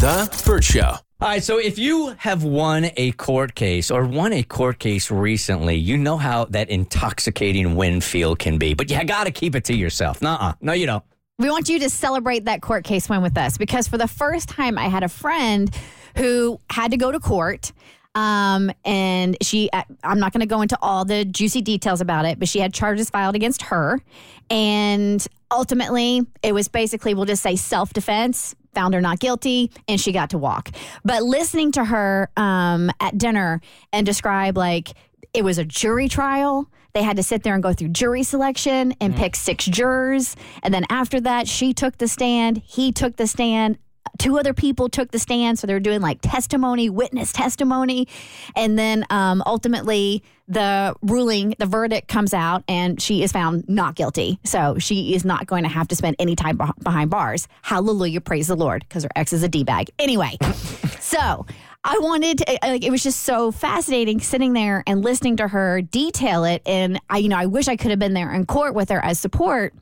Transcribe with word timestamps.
The 0.00 0.42
Burt 0.46 0.64
Show. 0.64 0.80
All 0.80 1.28
right, 1.28 1.44
so 1.44 1.58
if 1.58 1.78
you 1.78 2.14
have 2.16 2.42
won 2.42 2.90
a 2.96 3.12
court 3.12 3.54
case 3.54 3.90
or 3.90 4.06
won 4.06 4.32
a 4.32 4.42
court 4.42 4.78
case 4.78 5.10
recently, 5.10 5.76
you 5.76 5.98
know 5.98 6.16
how 6.16 6.46
that 6.46 6.70
intoxicating 6.70 7.76
win 7.76 8.00
feel 8.00 8.34
can 8.34 8.56
be, 8.56 8.72
but 8.72 8.90
you 8.90 9.04
got 9.04 9.24
to 9.24 9.30
keep 9.30 9.54
it 9.54 9.64
to 9.64 9.74
yourself. 9.74 10.22
Nuh-uh. 10.22 10.54
No, 10.62 10.72
you 10.72 10.86
don't. 10.86 11.04
We 11.38 11.50
want 11.50 11.68
you 11.68 11.78
to 11.80 11.90
celebrate 11.90 12.46
that 12.46 12.62
court 12.62 12.84
case 12.84 13.10
win 13.10 13.20
with 13.20 13.36
us 13.36 13.58
because 13.58 13.88
for 13.88 13.98
the 13.98 14.08
first 14.08 14.48
time, 14.48 14.78
I 14.78 14.88
had 14.88 15.02
a 15.02 15.08
friend 15.08 15.70
who 16.16 16.58
had 16.70 16.92
to 16.92 16.96
go 16.96 17.12
to 17.12 17.20
court. 17.20 17.70
Um, 18.14 18.72
and 18.86 19.36
she, 19.42 19.68
uh, 19.70 19.82
I'm 20.02 20.18
not 20.18 20.32
going 20.32 20.40
to 20.40 20.46
go 20.46 20.62
into 20.62 20.78
all 20.80 21.04
the 21.04 21.26
juicy 21.26 21.60
details 21.60 22.00
about 22.00 22.24
it, 22.24 22.38
but 22.38 22.48
she 22.48 22.58
had 22.58 22.72
charges 22.72 23.10
filed 23.10 23.34
against 23.36 23.60
her. 23.64 24.00
And 24.48 25.24
ultimately, 25.50 26.26
it 26.42 26.52
was 26.52 26.68
basically, 26.68 27.12
we'll 27.12 27.26
just 27.26 27.42
say 27.42 27.56
self 27.56 27.92
defense, 27.92 28.56
found 28.74 28.94
her 28.94 29.00
not 29.00 29.18
guilty, 29.20 29.70
and 29.88 30.00
she 30.00 30.12
got 30.12 30.30
to 30.30 30.38
walk. 30.38 30.70
But 31.04 31.22
listening 31.22 31.72
to 31.72 31.84
her 31.84 32.30
um, 32.36 32.90
at 33.00 33.18
dinner 33.18 33.60
and 33.92 34.06
describe 34.06 34.56
like 34.56 34.90
it 35.34 35.44
was 35.44 35.58
a 35.58 35.64
jury 35.64 36.08
trial. 36.08 36.68
They 36.92 37.02
had 37.02 37.16
to 37.16 37.22
sit 37.22 37.44
there 37.44 37.54
and 37.54 37.62
go 37.62 37.72
through 37.72 37.88
jury 37.88 38.22
selection 38.22 38.94
and 39.00 39.14
pick 39.14 39.36
six 39.36 39.64
jurors. 39.64 40.34
And 40.62 40.74
then 40.74 40.84
after 40.90 41.20
that, 41.20 41.46
she 41.46 41.72
took 41.72 41.98
the 41.98 42.08
stand, 42.08 42.62
he 42.64 42.90
took 42.90 43.16
the 43.16 43.26
stand. 43.26 43.78
Two 44.18 44.38
other 44.38 44.54
people 44.54 44.88
took 44.88 45.10
the 45.10 45.18
stand, 45.18 45.58
so 45.58 45.66
they 45.66 45.74
were 45.74 45.80
doing 45.80 46.00
like 46.00 46.18
testimony, 46.22 46.90
witness 46.90 47.32
testimony, 47.32 48.08
and 48.56 48.78
then 48.78 49.04
um, 49.10 49.42
ultimately 49.46 50.22
the 50.48 50.96
ruling, 51.02 51.54
the 51.58 51.66
verdict 51.66 52.08
comes 52.08 52.34
out, 52.34 52.64
and 52.66 53.00
she 53.00 53.22
is 53.22 53.30
found 53.30 53.68
not 53.68 53.94
guilty. 53.94 54.40
So 54.44 54.78
she 54.78 55.14
is 55.14 55.24
not 55.24 55.46
going 55.46 55.62
to 55.62 55.68
have 55.68 55.88
to 55.88 55.96
spend 55.96 56.16
any 56.18 56.34
time 56.34 56.58
behind 56.82 57.10
bars. 57.10 57.46
Hallelujah, 57.62 58.20
praise 58.20 58.48
the 58.48 58.56
Lord, 58.56 58.84
because 58.88 59.04
her 59.04 59.10
ex 59.14 59.32
is 59.32 59.42
a 59.42 59.48
d 59.48 59.62
bag. 59.64 59.90
Anyway, 59.98 60.36
so 61.00 61.46
I 61.82 61.98
wanted 61.98 62.38
to, 62.38 62.58
like 62.62 62.84
it 62.84 62.90
was 62.90 63.02
just 63.02 63.20
so 63.20 63.50
fascinating 63.50 64.20
sitting 64.20 64.52
there 64.52 64.82
and 64.86 65.02
listening 65.02 65.36
to 65.36 65.48
her 65.48 65.80
detail 65.80 66.44
it 66.44 66.60
and 66.66 67.00
I 67.08 67.18
you 67.18 67.30
know 67.30 67.38
I 67.38 67.46
wish 67.46 67.68
I 67.68 67.76
could 67.76 67.90
have 67.90 67.98
been 67.98 68.12
there 68.12 68.30
in 68.32 68.44
court 68.44 68.74
with 68.74 68.90
her 68.90 69.02
as 69.02 69.18
support 69.18 69.72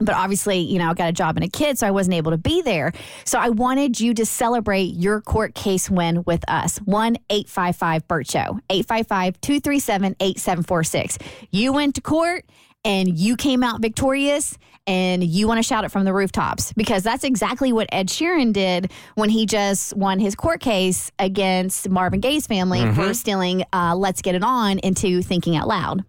but 0.00 0.14
obviously, 0.14 0.58
you 0.58 0.78
know, 0.78 0.90
I 0.90 0.94
got 0.94 1.08
a 1.08 1.12
job 1.12 1.36
and 1.36 1.44
a 1.44 1.48
kid, 1.48 1.78
so 1.78 1.86
I 1.86 1.90
wasn't 1.90 2.14
able 2.14 2.30
to 2.32 2.38
be 2.38 2.62
there. 2.62 2.92
So 3.24 3.38
I 3.38 3.50
wanted 3.50 4.00
you 4.00 4.14
to 4.14 4.26
celebrate 4.26 4.94
your 4.94 5.20
court 5.20 5.54
case 5.54 5.90
win 5.90 6.22
with 6.24 6.44
us. 6.48 6.78
1 6.78 7.16
855 7.30 8.08
Burt 8.08 8.30
Show, 8.30 8.60
855 8.70 9.40
237 9.40 10.16
8746. 10.20 11.18
You 11.50 11.72
went 11.72 11.94
to 11.96 12.00
court 12.00 12.44
and 12.84 13.18
you 13.18 13.36
came 13.36 13.62
out 13.62 13.82
victorious 13.82 14.56
and 14.86 15.22
you 15.22 15.46
want 15.46 15.58
to 15.58 15.62
shout 15.62 15.84
it 15.84 15.90
from 15.90 16.04
the 16.04 16.14
rooftops 16.14 16.72
because 16.72 17.02
that's 17.02 17.24
exactly 17.24 17.72
what 17.72 17.88
Ed 17.92 18.08
Sheeran 18.08 18.52
did 18.52 18.90
when 19.16 19.28
he 19.28 19.44
just 19.44 19.94
won 19.94 20.18
his 20.18 20.34
court 20.34 20.60
case 20.60 21.12
against 21.18 21.88
Marvin 21.90 22.20
Gaye's 22.20 22.46
family 22.46 22.90
for 22.94 23.12
stealing 23.14 23.64
uh, 23.72 23.94
Let's 23.96 24.22
Get 24.22 24.34
It 24.34 24.42
On 24.42 24.78
into 24.78 25.20
Thinking 25.22 25.56
Out 25.56 25.68
Loud. 25.68 26.04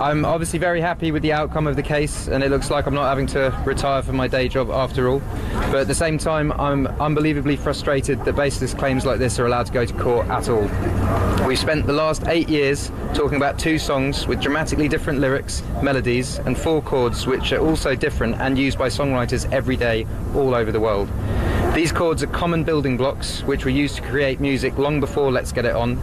I'm 0.00 0.24
obviously 0.24 0.58
very 0.58 0.80
happy 0.80 1.12
with 1.12 1.20
the 1.20 1.34
outcome 1.34 1.66
of 1.66 1.76
the 1.76 1.82
case, 1.82 2.26
and 2.26 2.42
it 2.42 2.50
looks 2.50 2.70
like 2.70 2.86
I'm 2.86 2.94
not 2.94 3.10
having 3.10 3.26
to 3.28 3.54
retire 3.66 4.00
from 4.00 4.16
my 4.16 4.28
day 4.28 4.48
job 4.48 4.70
after 4.70 5.10
all. 5.10 5.20
But 5.52 5.74
at 5.74 5.88
the 5.88 5.94
same 5.94 6.16
time, 6.16 6.52
I'm 6.52 6.86
unbelievably 6.86 7.56
frustrated 7.56 8.24
that 8.24 8.34
baseless 8.34 8.72
claims 8.72 9.04
like 9.04 9.18
this 9.18 9.38
are 9.38 9.44
allowed 9.44 9.66
to 9.66 9.72
go 9.72 9.84
to 9.84 9.92
court 9.92 10.26
at 10.28 10.48
all. 10.48 10.70
We've 11.46 11.58
spent 11.58 11.86
the 11.86 11.92
last 11.92 12.26
eight 12.28 12.48
years 12.48 12.90
talking 13.12 13.36
about 13.36 13.58
two 13.58 13.78
songs 13.78 14.26
with 14.26 14.40
dramatically 14.40 14.88
different 14.88 15.18
lyrics, 15.18 15.62
melodies, 15.82 16.38
and 16.38 16.56
four 16.58 16.80
chords 16.80 17.26
which 17.26 17.52
are 17.52 17.60
also 17.60 17.94
different 17.94 18.36
and 18.36 18.56
used 18.56 18.78
by 18.78 18.88
songwriters 18.88 19.52
every 19.52 19.76
day 19.76 20.06
all 20.34 20.54
over 20.54 20.72
the 20.72 20.80
world. 20.80 21.10
These 21.74 21.92
chords 21.92 22.22
are 22.22 22.28
common 22.28 22.64
building 22.64 22.96
blocks 22.96 23.42
which 23.42 23.66
were 23.66 23.70
used 23.70 23.96
to 23.96 24.02
create 24.02 24.40
music 24.40 24.78
long 24.78 24.98
before 24.98 25.30
Let's 25.30 25.52
Get 25.52 25.66
It 25.66 25.74
On 25.74 25.98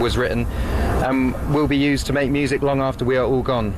was 0.00 0.16
written 0.16 0.46
and 0.46 1.34
will 1.54 1.68
be 1.68 1.76
used 1.76 2.06
to 2.06 2.12
make 2.12 2.30
music 2.30 2.62
long 2.62 2.80
after 2.80 3.04
we 3.04 3.16
are 3.16 3.24
all 3.24 3.42
gone. 3.42 3.74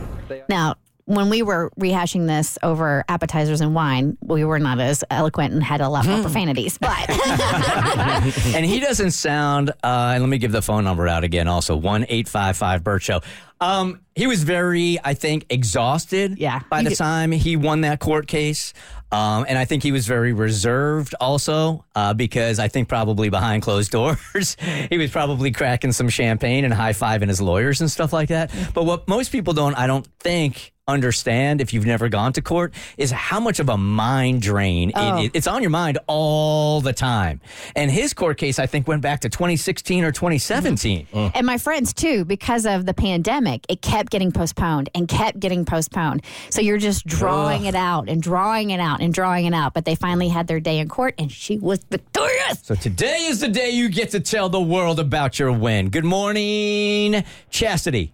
Now, 0.48 0.76
when 1.06 1.28
we 1.28 1.42
were 1.42 1.70
rehashing 1.78 2.28
this 2.28 2.56
over 2.62 3.04
appetizers 3.08 3.60
and 3.60 3.74
wine, 3.74 4.16
we 4.22 4.44
were 4.44 4.60
not 4.60 4.78
as 4.78 5.02
eloquent 5.10 5.52
and 5.52 5.62
had 5.62 5.80
a 5.80 5.88
lot 5.88 6.06
more 6.06 6.20
profanities. 6.22 6.78
But 6.78 7.10
and 8.54 8.64
he 8.64 8.78
doesn't 8.78 9.10
sound. 9.10 9.70
Uh, 9.82 10.12
and 10.14 10.22
let 10.22 10.28
me 10.28 10.38
give 10.38 10.52
the 10.52 10.62
phone 10.62 10.84
number 10.84 11.08
out 11.08 11.24
again. 11.24 11.48
Also, 11.48 11.74
one 11.74 12.06
eight 12.08 12.28
five 12.28 12.56
five 12.56 12.84
Burt 12.84 13.02
Show. 13.02 13.22
Um, 13.60 14.00
he 14.14 14.26
was 14.26 14.42
very, 14.42 14.98
I 15.04 15.14
think, 15.14 15.46
exhausted. 15.50 16.38
Yeah. 16.38 16.60
By 16.70 16.82
the 16.82 16.94
time 16.94 17.30
he 17.32 17.56
won 17.56 17.82
that 17.82 18.00
court 18.00 18.26
case, 18.26 18.72
um, 19.12 19.44
and 19.48 19.58
I 19.58 19.64
think 19.64 19.82
he 19.82 19.92
was 19.92 20.06
very 20.06 20.32
reserved 20.32 21.14
also 21.20 21.84
uh, 21.94 22.14
because 22.14 22.58
I 22.58 22.68
think 22.68 22.88
probably 22.88 23.28
behind 23.28 23.62
closed 23.62 23.90
doors 24.00 24.56
he 24.88 24.98
was 24.98 25.10
probably 25.10 25.50
cracking 25.50 25.92
some 25.92 26.08
champagne 26.08 26.64
and 26.64 26.72
high 26.72 26.92
fiving 26.92 27.28
his 27.28 27.40
lawyers 27.40 27.80
and 27.80 27.90
stuff 27.90 28.12
like 28.12 28.28
that. 28.28 28.50
But 28.72 28.84
what 28.84 29.08
most 29.08 29.32
people 29.32 29.52
don't, 29.52 29.74
I 29.74 29.86
don't 29.86 30.06
think. 30.20 30.72
Understand 30.88 31.60
if 31.60 31.72
you've 31.72 31.86
never 31.86 32.08
gone 32.08 32.32
to 32.32 32.42
court 32.42 32.74
is 32.98 33.12
how 33.12 33.38
much 33.38 33.60
of 33.60 33.68
a 33.68 33.76
mind 33.76 34.42
drain 34.42 34.90
Oh. 34.96 35.18
it, 35.20 35.26
it- 35.26 35.30
it's 35.34 35.46
on 35.46 35.62
your 35.62 35.70
mind 35.70 35.98
all 36.08 36.80
the 36.80 36.92
time. 36.92 37.40
And 37.76 37.88
his 37.92 38.12
court 38.12 38.38
case, 38.38 38.58
I 38.58 38.66
think, 38.66 38.88
went 38.88 39.00
back 39.00 39.20
to 39.20 39.28
2016 39.28 40.02
or 40.02 40.10
2017. 40.10 41.06
and 41.14 41.46
my 41.46 41.58
friends 41.58 41.92
too, 41.94 42.24
because 42.24 42.66
of 42.66 42.86
the 42.86 42.94
pandemic, 42.94 43.49
it 43.68 43.82
kept 43.82 44.10
getting 44.10 44.32
postponed 44.32 44.88
and 44.94 45.08
kept 45.08 45.40
getting 45.40 45.64
postponed. 45.64 46.22
So 46.50 46.60
you're 46.60 46.78
just 46.78 47.06
drawing 47.06 47.64
it 47.64 47.74
out 47.74 48.08
and 48.08 48.22
drawing 48.22 48.70
it 48.70 48.80
out 48.80 49.00
and 49.00 49.12
drawing 49.12 49.46
it 49.46 49.54
out. 49.54 49.74
But 49.74 49.84
they 49.84 49.94
finally 49.94 50.28
had 50.28 50.46
their 50.46 50.60
day 50.60 50.78
in 50.78 50.88
court, 50.88 51.14
and 51.18 51.30
she 51.30 51.58
was 51.58 51.80
victorious. 51.90 52.60
So 52.62 52.74
today 52.74 53.26
is 53.28 53.40
the 53.40 53.48
day 53.48 53.70
you 53.70 53.88
get 53.88 54.10
to 54.10 54.20
tell 54.20 54.48
the 54.48 54.60
world 54.60 55.00
about 55.00 55.38
your 55.38 55.52
win. 55.52 55.90
Good 55.90 56.04
morning, 56.04 57.24
Chastity. 57.50 58.12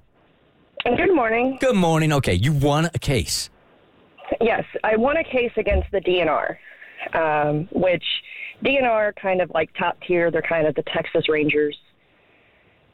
Good 0.84 1.14
morning. 1.14 1.58
Good 1.60 1.76
morning. 1.76 2.12
Okay, 2.12 2.34
you 2.34 2.52
won 2.52 2.86
a 2.94 2.98
case. 2.98 3.50
Yes, 4.40 4.64
I 4.84 4.96
won 4.96 5.16
a 5.16 5.24
case 5.24 5.52
against 5.56 5.90
the 5.90 6.00
DNR, 6.00 6.56
um, 7.14 7.68
which 7.72 8.04
DNR 8.64 9.14
kind 9.16 9.40
of 9.40 9.50
like 9.50 9.70
top 9.74 9.98
tier. 10.06 10.30
They're 10.30 10.42
kind 10.42 10.66
of 10.66 10.74
the 10.74 10.82
Texas 10.94 11.28
Rangers 11.28 11.76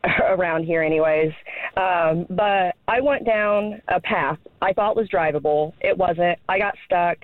around 0.28 0.64
here, 0.64 0.82
anyways. 0.82 1.32
Um, 1.76 2.26
but 2.30 2.74
I 2.88 3.00
went 3.00 3.24
down 3.24 3.80
a 3.88 4.00
path 4.00 4.38
I 4.62 4.72
thought 4.72 4.94
was 4.94 5.08
drivable. 5.08 5.72
It 5.80 5.98
wasn't. 5.98 6.38
I 6.48 6.58
got 6.58 6.74
stuck. 6.86 7.18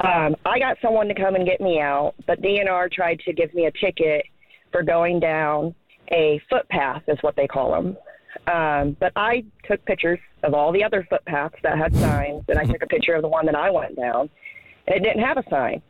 Um, 0.00 0.34
I 0.44 0.58
got 0.58 0.76
someone 0.82 1.06
to 1.06 1.14
come 1.14 1.36
and 1.36 1.46
get 1.46 1.60
me 1.60 1.80
out, 1.80 2.14
but 2.26 2.42
DNR 2.42 2.90
tried 2.90 3.20
to 3.20 3.32
give 3.32 3.54
me 3.54 3.66
a 3.66 3.70
ticket 3.70 4.26
for 4.72 4.82
going 4.82 5.20
down 5.20 5.72
a 6.10 6.42
footpath, 6.50 7.02
is 7.06 7.16
what 7.20 7.36
they 7.36 7.46
call 7.46 7.70
them. 7.70 7.96
Um, 8.52 8.96
but 8.98 9.12
I 9.14 9.44
took 9.62 9.82
pictures 9.86 10.18
of 10.42 10.52
all 10.52 10.72
the 10.72 10.82
other 10.82 11.06
footpaths 11.08 11.54
that 11.62 11.78
had 11.78 11.94
signs, 11.94 12.42
and 12.48 12.58
I 12.58 12.64
took 12.64 12.82
a 12.82 12.86
picture 12.86 13.14
of 13.14 13.22
the 13.22 13.28
one 13.28 13.46
that 13.46 13.54
I 13.54 13.70
went 13.70 13.96
down, 13.96 14.28
and 14.88 14.96
it 14.96 15.00
didn't 15.04 15.22
have 15.24 15.38
a 15.38 15.44
sign. 15.48 15.80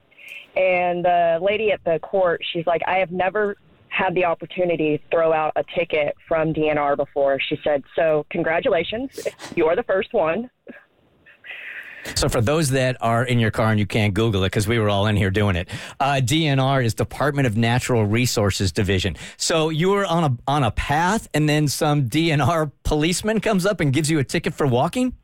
And 0.55 1.05
the 1.05 1.39
lady 1.41 1.73
at 1.73 1.83
the 1.85 1.99
court, 2.01 2.43
she's 2.53 2.67
like, 2.67 2.83
I 2.87 2.99
have 2.99 3.11
never 3.11 3.57
had 3.95 4.15
the 4.15 4.25
opportunity 4.25 4.99
to 4.99 5.05
throw 5.11 5.33
out 5.33 5.53
a 5.57 5.65
ticket 5.77 6.15
from 6.27 6.53
DNR 6.53 6.97
before. 6.97 7.39
She 7.41 7.59
said, 7.63 7.83
So, 7.95 8.27
congratulations, 8.31 9.27
you're 9.55 9.77
the 9.77 9.85
first 9.85 10.13
one. 10.13 10.51
So 12.17 12.29
for 12.29 12.43
those 12.43 12.71
that 12.71 12.99
are 13.01 13.25
in 13.25 13.39
your 13.39 13.51
car 13.51 13.71
and 13.71 13.81
you 13.81 13.87
can't 13.87 14.13
Google 14.13 14.45
it 14.45 14.49
because 14.49 14.69
we 14.69 14.79
were 14.79 14.91
all 14.91 15.07
in 15.07 15.17
here 15.17 15.31
doing 15.31 15.57
it, 15.57 15.69
uh, 16.01 16.21
DNR 16.23 16.85
is 16.85 16.93
Department 16.93 17.47
of 17.47 17.57
Natural 17.57 18.05
Resources 18.05 18.73
Division. 18.73 19.17
So 19.39 19.71
you 19.71 19.89
were 19.91 20.05
on 20.05 20.25
a 20.25 20.37
on 20.47 20.65
a 20.65 20.71
path, 20.71 21.29
and 21.33 21.49
then 21.49 21.67
some 21.67 22.09
DNR 22.09 22.71
policeman 22.83 23.41
comes 23.41 23.65
up 23.65 23.81
and 23.81 23.93
gives 23.93 24.11
you 24.11 24.19
a 24.19 24.25
ticket 24.25 24.53
for 24.53 24.67
walking. 24.67 25.17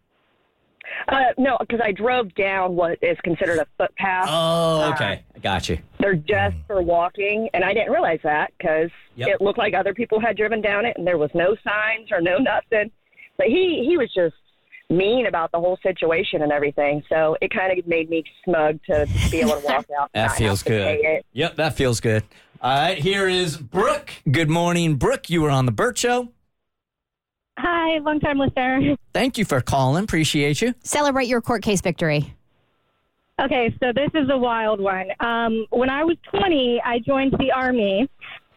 Uh, 1.08 1.20
no, 1.38 1.56
because 1.60 1.80
I 1.82 1.92
drove 1.92 2.34
down 2.34 2.76
what 2.76 2.98
is 3.02 3.16
considered 3.24 3.58
a 3.58 3.66
footpath. 3.78 4.26
Oh, 4.28 4.90
okay, 4.94 5.24
I 5.34 5.38
got 5.38 5.68
you. 5.68 5.78
They're 5.98 6.14
just 6.14 6.56
for 6.66 6.82
walking, 6.82 7.48
and 7.54 7.64
I 7.64 7.72
didn't 7.74 7.92
realize 7.92 8.20
that 8.24 8.52
because 8.58 8.90
Yep. 9.16 9.28
it 9.28 9.40
looked 9.40 9.58
like 9.58 9.74
other 9.74 9.94
people 9.94 10.20
had 10.20 10.36
driven 10.36 10.60
down 10.60 10.84
it, 10.84 10.96
and 10.96 11.06
there 11.06 11.18
was 11.18 11.30
no 11.34 11.56
signs 11.64 12.10
or 12.12 12.20
no 12.20 12.38
nothing. 12.38 12.90
But 13.36 13.46
he 13.46 13.84
he 13.88 13.96
was 13.96 14.12
just 14.14 14.34
mean 14.90 15.26
about 15.26 15.52
the 15.52 15.58
whole 15.60 15.78
situation 15.82 16.42
and 16.42 16.50
everything. 16.52 17.02
So 17.08 17.36
it 17.40 17.50
kind 17.52 17.76
of 17.78 17.86
made 17.86 18.10
me 18.10 18.24
smug 18.44 18.80
to 18.86 19.06
be 19.30 19.38
able 19.40 19.60
to 19.60 19.64
walk 19.64 19.86
out. 19.98 20.10
That 20.14 20.32
feels 20.32 20.60
have 20.62 20.66
to 20.66 20.84
pay 20.84 21.02
good. 21.02 21.22
Yep, 21.32 21.56
that 21.56 21.74
feels 21.76 22.00
good. 22.00 22.24
All 22.60 22.70
right, 22.76 22.98
here 22.98 23.26
is 23.28 23.56
Brooke. 23.56 24.10
Good 24.30 24.50
morning, 24.50 24.96
Brooke. 24.96 25.30
You 25.30 25.42
were 25.42 25.50
on 25.50 25.64
the 25.66 25.72
Burt 25.72 25.96
Show. 25.96 26.32
Hi, 27.62 27.98
long 27.98 28.20
time 28.20 28.38
listener. 28.38 28.96
Thank 29.12 29.36
you 29.36 29.44
for 29.44 29.60
calling. 29.60 30.04
Appreciate 30.04 30.62
you. 30.62 30.74
Celebrate 30.82 31.26
your 31.26 31.42
court 31.42 31.62
case 31.62 31.82
victory. 31.82 32.34
Okay, 33.38 33.74
so 33.80 33.92
this 33.94 34.10
is 34.14 34.30
a 34.30 34.36
wild 34.36 34.80
one. 34.80 35.08
Um, 35.20 35.66
when 35.70 35.90
I 35.90 36.04
was 36.04 36.16
20, 36.30 36.80
I 36.84 37.00
joined 37.00 37.34
the 37.38 37.52
Army, 37.52 38.08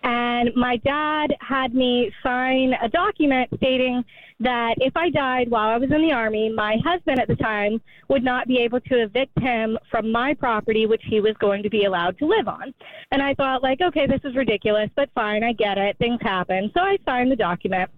And 0.03 0.51
my 0.55 0.77
dad 0.77 1.33
had 1.39 1.73
me 1.73 2.11
sign 2.21 2.73
a 2.81 2.89
document 2.89 3.49
stating 3.57 4.03
that 4.41 4.75
if 4.79 4.95
I 4.95 5.09
died 5.09 5.49
while 5.49 5.69
I 5.69 5.77
was 5.77 5.91
in 5.91 6.01
the 6.01 6.11
Army, 6.11 6.49
my 6.53 6.77
husband 6.83 7.19
at 7.19 7.27
the 7.27 7.35
time 7.37 7.81
would 8.09 8.23
not 8.23 8.47
be 8.47 8.57
able 8.57 8.81
to 8.81 9.03
evict 9.03 9.37
him 9.39 9.77
from 9.89 10.11
my 10.11 10.33
property, 10.33 10.85
which 10.85 11.03
he 11.09 11.21
was 11.21 11.35
going 11.39 11.63
to 11.63 11.69
be 11.69 11.85
allowed 11.85 12.17
to 12.19 12.25
live 12.25 12.47
on. 12.47 12.73
And 13.11 13.21
I 13.21 13.33
thought, 13.33 13.63
like, 13.63 13.79
okay, 13.81 14.07
this 14.07 14.21
is 14.25 14.35
ridiculous, 14.35 14.89
but 14.95 15.09
fine, 15.15 15.43
I 15.43 15.53
get 15.53 15.77
it. 15.77 15.97
Things 15.97 16.19
happen. 16.21 16.71
So 16.73 16.81
I 16.81 16.97
signed 17.05 17.31
the 17.31 17.37
document. 17.37 17.89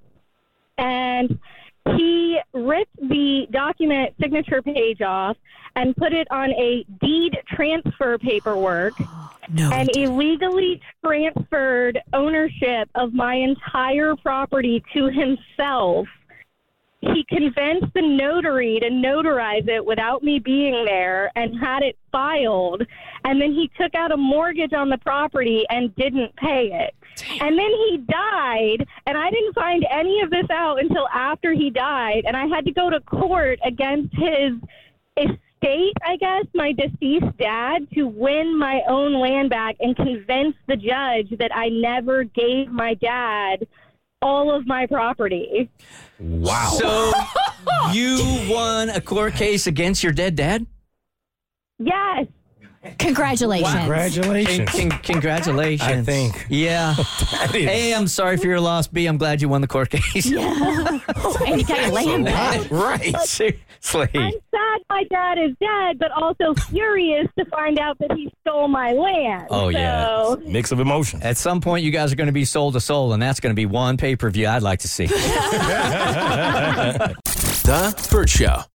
And 0.77 1.39
he 1.95 2.39
ripped 2.53 2.95
the 2.97 3.47
document 3.51 4.13
signature 4.19 4.61
page 4.61 5.01
off 5.01 5.37
and 5.75 5.95
put 5.95 6.13
it 6.13 6.27
on 6.31 6.51
a 6.51 6.85
deed 7.01 7.37
transfer 7.47 8.17
paperwork 8.17 8.93
No. 9.49 9.71
and 9.71 9.89
illegally 9.95 10.81
transferred 11.05 11.99
ownership 12.13 12.89
of 12.95 13.13
my 13.13 13.35
entire 13.35 14.15
property 14.15 14.83
to 14.93 15.05
himself. 15.05 16.07
He 17.13 17.23
convinced 17.25 17.93
the 17.93 18.01
notary 18.01 18.79
to 18.81 18.89
notarize 18.89 19.67
it 19.67 19.85
without 19.85 20.23
me 20.23 20.39
being 20.39 20.85
there 20.85 21.31
and 21.35 21.57
had 21.59 21.83
it 21.83 21.97
filed. 22.11 22.83
And 23.23 23.39
then 23.39 23.53
he 23.53 23.69
took 23.79 23.93
out 23.95 24.11
a 24.11 24.17
mortgage 24.17 24.73
on 24.73 24.89
the 24.89 24.97
property 24.97 25.65
and 25.69 25.95
didn't 25.95 26.35
pay 26.35 26.71
it. 26.73 26.95
And 27.39 27.57
then 27.57 27.69
he 27.69 27.97
died, 28.09 28.85
and 29.05 29.17
I 29.17 29.29
didn't 29.29 29.53
find 29.53 29.85
any 29.89 30.21
of 30.21 30.29
this 30.29 30.49
out 30.51 30.79
until 30.79 31.07
after 31.13 31.53
he 31.53 31.69
died. 31.69 32.23
And 32.25 32.35
I 32.35 32.47
had 32.47 32.65
to 32.65 32.71
go 32.71 32.89
to 32.89 32.99
court 33.01 33.59
against 33.63 34.13
his 34.13 34.53
estate, 35.17 35.97
I 36.05 36.17
guess, 36.19 36.45
my 36.53 36.73
deceased 36.73 37.37
dad, 37.37 37.87
to 37.93 38.07
win 38.07 38.57
my 38.57 38.81
own 38.87 39.13
land 39.13 39.49
back 39.49 39.77
and 39.79 39.95
convince 39.95 40.55
the 40.67 40.75
judge 40.75 41.37
that 41.37 41.55
I 41.55 41.69
never 41.69 42.23
gave 42.23 42.69
my 42.69 42.95
dad 42.95 43.65
all 44.21 44.55
of 44.55 44.65
my 44.67 44.85
property. 44.87 45.69
Wow. 46.19 46.75
So 46.77 47.13
you 47.91 48.19
won 48.49 48.89
a 48.89 49.01
court 49.01 49.33
case 49.35 49.67
against 49.67 50.03
your 50.03 50.13
dead 50.13 50.35
dad? 50.35 50.65
Yes. 51.79 52.27
Congratulations. 52.99 53.71
Con- 53.71 53.79
Congratulations. 53.81 54.69
con- 54.69 54.89
congratulations. 55.03 55.89
I 55.89 56.01
think. 56.01 56.45
Yeah. 56.49 56.95
That 57.31 57.53
is- 57.55 57.67
A, 57.67 57.93
I'm 57.93 58.07
sorry 58.07 58.37
for 58.37 58.47
your 58.47 58.59
loss. 58.59 58.87
B, 58.87 59.05
I'm 59.05 59.17
glad 59.17 59.41
you 59.41 59.49
won 59.49 59.61
the 59.61 59.67
court 59.67 59.89
case. 59.89 60.25
And 61.45 61.61
you 61.61 61.65
got 61.67 61.81
your 61.81 61.91
land 61.91 62.25
back. 62.25 62.69
right. 62.71 63.15
Seriously. 63.23 64.09
I'm 64.15 64.31
sad 64.51 64.79
my 64.89 65.03
dad 65.09 65.37
is 65.37 65.51
dead, 65.59 65.99
but 65.99 66.11
also 66.11 66.53
furious 66.69 67.27
to 67.37 67.45
find 67.45 67.77
out 67.79 67.97
that 67.99 68.11
he 68.13 68.31
stole 68.41 68.67
my 68.67 68.91
land. 68.93 69.47
Oh, 69.49 69.69
yeah. 69.69 70.35
Mix 70.45 70.71
of 70.71 70.79
emotions. 70.79 71.23
At 71.23 71.37
some 71.37 71.61
point, 71.61 71.83
you 71.83 71.91
guys 71.91 72.11
are 72.11 72.15
going 72.15 72.27
to 72.27 72.33
be 72.33 72.45
soul 72.45 72.71
to 72.71 72.79
soul, 72.79 73.13
and 73.13 73.21
that's 73.21 73.39
going 73.39 73.51
to 73.51 73.55
be 73.55 73.65
one 73.65 73.97
pay 73.97 74.15
per 74.15 74.29
view 74.29 74.47
I'd 74.47 74.63
like 74.63 74.79
to 74.79 74.87
see. 74.87 75.07
The 77.65 78.07
Burt 78.11 78.29
Show. 78.29 78.61